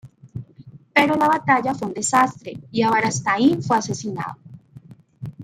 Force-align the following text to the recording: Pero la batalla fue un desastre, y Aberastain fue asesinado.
Pero 0.95 1.15
la 1.15 1.27
batalla 1.27 1.75
fue 1.75 1.87
un 1.89 1.93
desastre, 1.93 2.59
y 2.71 2.81
Aberastain 2.81 3.61
fue 3.61 3.77
asesinado. 3.77 4.35